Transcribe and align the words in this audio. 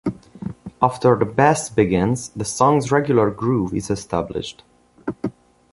After 0.81 1.15
the 1.15 1.25
bass 1.25 1.69
begins, 1.69 2.29
the 2.29 2.43
song's 2.43 2.91
regular 2.91 3.29
groove 3.29 3.71
is 3.75 3.91
established. 3.91 4.63